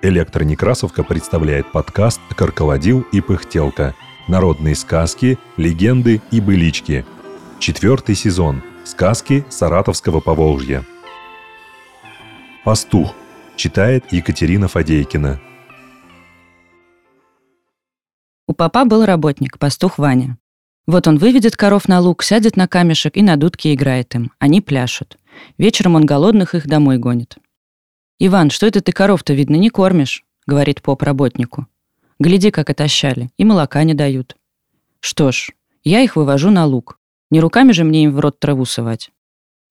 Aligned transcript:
Электронекрасовка 0.00 1.02
представляет 1.02 1.72
подкаст 1.72 2.20
«Карколодил 2.36 3.04
и 3.10 3.20
пыхтелка. 3.20 3.96
Народные 4.28 4.76
сказки, 4.76 5.40
легенды 5.56 6.22
и 6.30 6.40
былички». 6.40 7.04
Четвертый 7.58 8.14
сезон. 8.14 8.62
Сказки 8.84 9.44
Саратовского 9.48 10.20
Поволжья. 10.20 10.84
«Пастух» 12.64 13.12
читает 13.56 14.04
Екатерина 14.12 14.68
Фадейкина. 14.68 15.40
У 18.46 18.52
папа 18.54 18.84
был 18.84 19.04
работник, 19.04 19.58
пастух 19.58 19.98
Ваня. 19.98 20.38
Вот 20.86 21.08
он 21.08 21.18
выведет 21.18 21.56
коров 21.56 21.88
на 21.88 21.98
луг, 21.98 22.22
сядет 22.22 22.56
на 22.56 22.68
камешек 22.68 23.16
и 23.16 23.22
на 23.22 23.36
дудке 23.36 23.74
играет 23.74 24.14
им. 24.14 24.30
Они 24.38 24.60
пляшут. 24.60 25.18
Вечером 25.58 25.96
он 25.96 26.06
голодных 26.06 26.54
их 26.54 26.68
домой 26.68 26.98
гонит. 26.98 27.38
«Иван, 28.20 28.50
что 28.50 28.66
это 28.66 28.80
ты 28.80 28.90
коров-то, 28.92 29.32
видно, 29.32 29.54
не 29.54 29.70
кормишь?»— 29.70 30.24
говорит 30.46 30.82
поп 30.82 31.02
работнику. 31.02 31.66
«Гляди, 32.18 32.50
как 32.50 32.68
отощали, 32.68 33.30
и 33.36 33.44
молока 33.44 33.84
не 33.84 33.94
дают». 33.94 34.36
«Что 34.98 35.30
ж, 35.30 35.52
я 35.84 36.00
их 36.00 36.16
вывожу 36.16 36.50
на 36.50 36.66
луг. 36.66 36.98
Не 37.30 37.38
руками 37.40 37.70
же 37.70 37.84
мне 37.84 38.04
им 38.04 38.12
в 38.14 38.18
рот 38.18 38.40
траву 38.40 38.64
совать». 38.64 39.10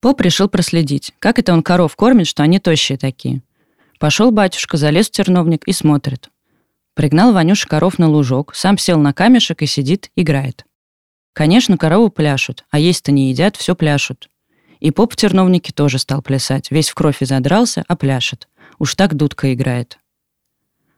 Поп 0.00 0.20
решил 0.22 0.48
проследить, 0.48 1.12
как 1.18 1.38
это 1.38 1.52
он 1.52 1.62
коров 1.62 1.94
кормит, 1.96 2.26
что 2.26 2.42
они 2.42 2.58
тощие 2.58 2.96
такие. 2.96 3.42
Пошел 3.98 4.30
батюшка, 4.30 4.76
залез 4.76 5.08
в 5.08 5.10
терновник 5.10 5.64
и 5.66 5.72
смотрит. 5.72 6.30
Пригнал 6.94 7.32
Ванюша 7.32 7.68
коров 7.68 7.98
на 7.98 8.08
лужок, 8.08 8.54
сам 8.54 8.78
сел 8.78 8.98
на 8.98 9.12
камешек 9.12 9.60
и 9.60 9.66
сидит, 9.66 10.10
играет. 10.16 10.64
Конечно, 11.32 11.76
коровы 11.76 12.10
пляшут, 12.10 12.64
а 12.70 12.78
есть-то 12.78 13.12
не 13.12 13.30
едят, 13.30 13.56
все 13.56 13.76
пляшут. 13.76 14.30
И 14.80 14.90
поп 14.90 15.12
в 15.12 15.16
терновнике 15.16 15.72
тоже 15.72 15.98
стал 15.98 16.22
плясать. 16.22 16.70
Весь 16.70 16.90
в 16.90 16.94
кровь 16.94 17.22
и 17.22 17.24
задрался, 17.24 17.84
а 17.88 17.96
пляшет. 17.96 18.48
Уж 18.78 18.94
так 18.94 19.14
дудка 19.14 19.52
играет. 19.52 19.98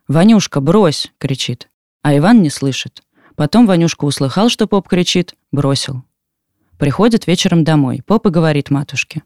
«Ванюшка, 0.09 0.61
брось!»— 0.61 1.13
кричит. 1.19 1.69
А 2.03 2.17
Иван 2.17 2.43
не 2.43 2.51
слышит. 2.51 3.03
Потом 3.37 3.67
Ванюшка 3.67 4.05
услыхал, 4.05 4.49
что 4.49 4.67
поп 4.67 4.89
кричит, 4.89 5.35
бросил. 5.53 6.03
Приходит 6.79 7.27
вечером 7.27 7.63
домой. 7.63 8.03
Поп 8.05 8.27
и 8.27 8.31
говорит 8.31 8.71
матушке. 8.71 9.23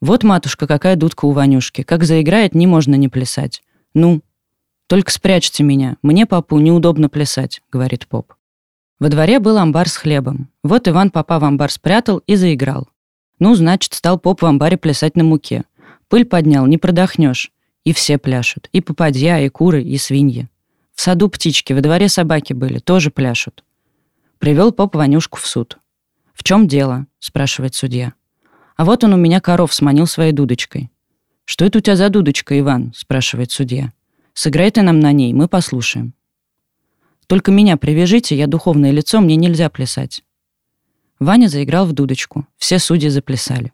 «Вот, 0.00 0.24
матушка, 0.24 0.66
какая 0.66 0.96
дудка 0.96 1.24
у 1.26 1.32
Ванюшки. 1.32 1.82
Как 1.82 2.04
заиграет, 2.04 2.54
не 2.54 2.66
можно 2.66 2.94
не 2.94 3.08
плясать. 3.08 3.62
Ну, 3.94 4.22
только 4.86 5.10
спрячьте 5.10 5.62
меня. 5.62 5.96
Мне, 6.02 6.26
папу, 6.26 6.58
неудобно 6.58 7.08
плясать»,— 7.08 7.62
говорит 7.72 8.06
поп. 8.06 8.34
Во 9.00 9.08
дворе 9.08 9.38
был 9.38 9.58
амбар 9.58 9.88
с 9.88 9.96
хлебом. 9.96 10.48
Вот 10.62 10.86
Иван 10.86 11.10
папа 11.10 11.38
в 11.38 11.44
амбар 11.44 11.70
спрятал 11.70 12.18
и 12.26 12.36
заиграл. 12.36 12.88
Ну, 13.42 13.56
значит, 13.56 13.92
стал 13.94 14.20
поп 14.20 14.42
в 14.42 14.46
амбаре 14.46 14.76
плясать 14.76 15.16
на 15.16 15.24
муке. 15.24 15.64
Пыль 16.06 16.24
поднял, 16.24 16.64
не 16.66 16.78
продохнешь. 16.78 17.50
И 17.82 17.92
все 17.92 18.16
пляшут. 18.16 18.68
И 18.72 18.80
попадья, 18.80 19.40
и 19.40 19.48
куры, 19.48 19.82
и 19.82 19.98
свиньи. 19.98 20.48
В 20.94 21.00
саду 21.00 21.28
птички, 21.28 21.72
во 21.72 21.80
дворе 21.80 22.08
собаки 22.08 22.52
были, 22.52 22.78
тоже 22.78 23.10
пляшут. 23.10 23.64
Привел 24.38 24.70
поп 24.70 24.94
Ванюшку 24.94 25.40
в 25.40 25.46
суд. 25.48 25.78
«В 26.34 26.44
чем 26.44 26.68
дело?»– 26.68 27.08
спрашивает 27.18 27.74
судья. 27.74 28.12
«А 28.76 28.84
вот 28.84 29.02
он 29.02 29.12
у 29.12 29.16
меня 29.16 29.40
коров 29.40 29.74
сманил 29.74 30.06
своей 30.06 30.30
дудочкой». 30.30 30.92
«Что 31.44 31.64
это 31.64 31.78
у 31.78 31.80
тебя 31.80 31.96
за 31.96 32.10
дудочка, 32.10 32.56
Иван?»– 32.56 32.92
спрашивает 32.94 33.50
судья. 33.50 33.92
«Сыграй 34.34 34.70
ты 34.70 34.82
нам 34.82 35.00
на 35.00 35.10
ней, 35.10 35.32
мы 35.32 35.48
послушаем». 35.48 36.14
«Только 37.26 37.50
меня 37.50 37.76
привяжите, 37.76 38.36
я 38.36 38.46
духовное 38.46 38.92
лицо, 38.92 39.20
мне 39.20 39.34
нельзя 39.34 39.68
плясать». 39.68 40.22
Ваня 41.18 41.48
заиграл 41.48 41.86
в 41.86 41.92
дудочку. 41.92 42.46
Все 42.56 42.78
судьи 42.78 43.08
заплясали. 43.08 43.72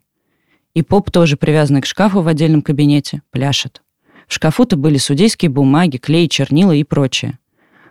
И 0.73 0.81
поп 0.81 1.11
тоже 1.11 1.37
привязанный 1.37 1.81
к 1.81 1.85
шкафу 1.85 2.21
в 2.21 2.27
отдельном 2.27 2.61
кабинете, 2.61 3.21
пляшет. 3.31 3.81
В 4.27 4.33
шкафу-то 4.33 4.77
были 4.77 4.97
судейские 4.97 5.49
бумаги, 5.49 5.97
клей, 5.97 6.27
чернила 6.29 6.71
и 6.71 6.83
прочее. 6.83 7.39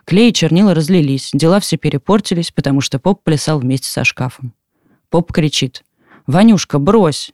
Клей 0.05 0.31
и 0.31 0.33
чернила 0.33 0.75
разлились, 0.75 1.31
дела 1.35 1.61
все 1.61 1.77
перепортились, 1.77 2.51
потому 2.53 2.81
что 2.81 2.99
поп 2.99 3.23
плясал 3.25 3.59
вместе 3.59 3.89
со 3.89 4.05
шкафом. 4.05 4.55
Поп 5.11 5.33
кричит. 5.33 5.85
«Ванюшка, 6.27 6.79
брось!» 6.79 7.33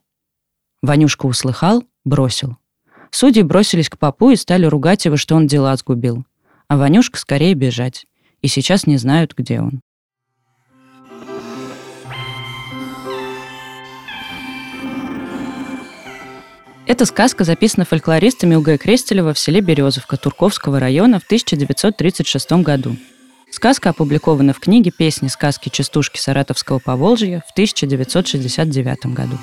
Ванюшка 0.82 1.26
услыхал, 1.26 1.84
бросил. 2.04 2.56
Судьи 3.10 3.42
бросились 3.42 3.88
к 3.88 3.98
попу 3.98 4.30
и 4.30 4.36
стали 4.36 4.66
ругать 4.66 5.04
его, 5.04 5.16
что 5.16 5.36
он 5.36 5.46
дела 5.46 5.76
сгубил. 5.76 6.24
А 6.66 6.76
Ванюшка 6.76 7.18
скорее 7.18 7.54
бежать. 7.54 8.06
И 8.42 8.48
сейчас 8.48 8.86
не 8.86 8.96
знают, 8.96 9.34
где 9.36 9.60
он. 9.60 9.80
Эта 16.86 17.06
сказка 17.06 17.44
записана 17.44 17.86
фольклористами 17.86 18.56
УГ 18.56 18.78
Крестелева 18.78 19.32
в 19.32 19.38
селе 19.38 19.62
Березовка 19.62 20.18
Турковского 20.18 20.78
района 20.78 21.18
в 21.18 21.24
1936 21.24 22.52
году. 22.62 22.96
Сказка 23.50 23.90
опубликована 23.90 24.52
в 24.52 24.60
книге 24.60 24.90
«Песни, 24.90 25.28
сказки, 25.28 25.70
частушки 25.70 26.18
Саратовского 26.18 26.80
Поволжья» 26.80 27.42
в 27.48 27.52
1969 27.52 29.06
году. 29.06 29.38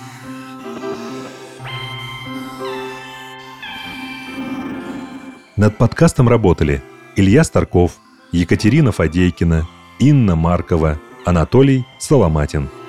Над 5.56 5.78
подкастом 5.78 6.30
работали 6.30 6.84
Илья 7.16 7.44
Старков, 7.44 7.94
Екатерина 8.31 8.91
Фадейкина, 8.91 9.68
Инна 9.97 10.35
Маркова, 10.35 11.00
Анатолий 11.25 11.85
Соломатин– 11.97 12.69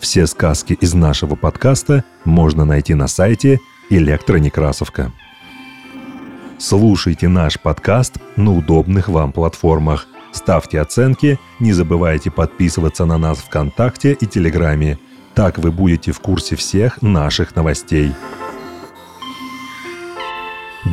все 0.00 0.26
сказки 0.26 0.74
из 0.74 0.94
нашего 0.94 1.34
подкаста 1.34 2.04
можно 2.24 2.64
найти 2.64 2.94
на 2.94 3.08
сайте 3.08 3.60
Электронекрасовка. 3.90 5.12
Слушайте 6.58 7.28
наш 7.28 7.60
подкаст 7.60 8.16
на 8.36 8.54
удобных 8.54 9.08
вам 9.08 9.32
платформах. 9.32 10.06
Ставьте 10.32 10.80
оценки, 10.80 11.38
не 11.60 11.72
забывайте 11.72 12.30
подписываться 12.30 13.04
на 13.04 13.16
нас 13.18 13.38
ВКонтакте 13.38 14.12
и 14.12 14.26
Телеграме. 14.26 14.98
Так 15.34 15.58
вы 15.58 15.70
будете 15.70 16.12
в 16.12 16.20
курсе 16.20 16.56
всех 16.56 17.02
наших 17.02 17.54
новостей. 17.56 18.12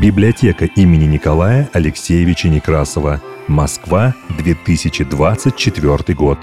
Библиотека 0.02 0.66
имени 0.66 1.06
Николая 1.06 1.69
Алексеевича 1.74 2.50
Некрасова. 2.50 3.22
Москва, 3.47 4.16
2024 4.38 6.16
год. 6.16 6.40